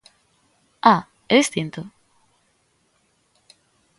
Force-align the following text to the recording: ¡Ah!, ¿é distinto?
¡Ah!, 0.93 0.97
¿é 1.35 1.35
distinto? 1.41 1.81